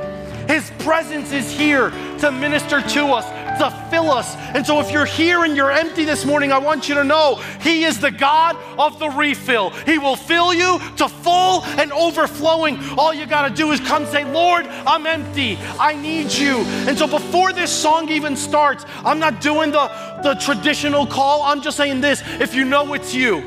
[0.47, 3.25] His presence is here to minister to us,
[3.59, 4.35] to fill us.
[4.35, 7.35] And so, if you're here and you're empty this morning, I want you to know
[7.61, 9.69] He is the God of the refill.
[9.69, 12.77] He will fill you to full and overflowing.
[12.97, 15.57] All you got to do is come say, Lord, I'm empty.
[15.79, 16.59] I need you.
[16.87, 19.87] And so, before this song even starts, I'm not doing the,
[20.23, 21.43] the traditional call.
[21.43, 23.37] I'm just saying this if you know it's you,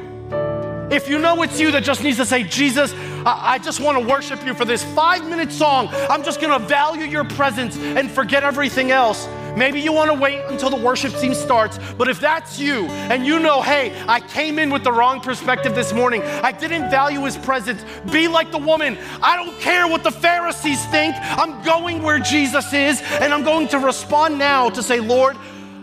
[0.90, 2.94] if you know it's you that just needs to say, Jesus,
[3.26, 5.88] I, just want to worship you for this five minute song.
[5.92, 9.26] I'm just going to value your presence and forget everything else.
[9.56, 13.26] Maybe you want to wait until the worship team starts, but if that's you and
[13.26, 17.24] you know, hey, I came in with the wrong perspective this morning, I didn't value
[17.24, 18.98] his presence, be like the woman.
[19.22, 21.16] I don't care what the Pharisees think.
[21.18, 25.36] I'm going where Jesus is, and I'm going to respond now to say, Lord,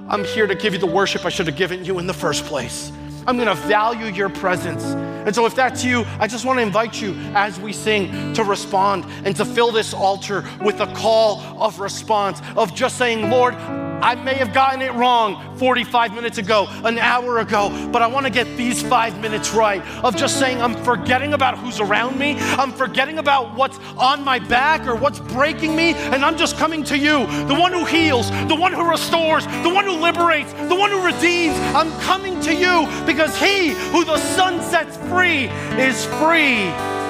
[0.07, 2.45] I'm here to give you the worship I should have given you in the first
[2.45, 2.91] place.
[3.25, 4.83] I'm going to value your presence.
[5.25, 8.43] And so, if that's you, I just want to invite you as we sing to
[8.43, 13.55] respond and to fill this altar with a call of response, of just saying, Lord,
[14.01, 18.25] I may have gotten it wrong 45 minutes ago, an hour ago, but I want
[18.25, 22.37] to get these five minutes right of just saying, I'm forgetting about who's around me,
[22.39, 26.83] I'm forgetting about what's on my back or what's breaking me, and I'm just coming
[26.85, 30.75] to you, the one who heals, the one who restores, the one who liberates, the
[30.75, 31.57] one who redeems.
[31.73, 35.45] I'm coming to you because he who the Son sets free
[35.79, 36.67] is free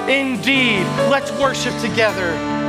[0.07, 0.83] indeed.
[1.09, 2.62] Let's worship together.